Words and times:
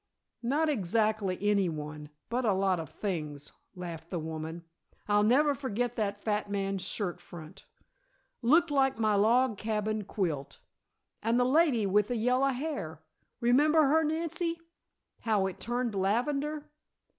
"Not 0.41 0.67
exactly 0.67 1.37
anyone, 1.39 2.09
but 2.27 2.43
a 2.43 2.53
lot 2.53 2.79
of 2.79 2.89
things," 2.89 3.51
laughed 3.75 4.09
the 4.09 4.17
woman. 4.17 4.63
"I'll 5.07 5.21
never 5.21 5.53
forget 5.53 5.95
that 5.95 6.23
fat 6.23 6.49
man's 6.49 6.81
shirt 6.81 7.19
front! 7.21 7.67
Looked 8.41 8.71
like 8.71 8.97
my 8.97 9.13
log 9.13 9.59
cabin 9.59 10.03
quilt. 10.05 10.57
And 11.21 11.39
the 11.39 11.45
lady 11.45 11.85
with 11.85 12.07
the 12.07 12.15
yellow 12.15 12.47
hair 12.47 13.03
remember 13.41 13.83
her, 13.89 14.03
Nancy? 14.03 14.59
How 15.19 15.45
it 15.45 15.59
turned 15.59 15.93
lavender?" 15.93 16.71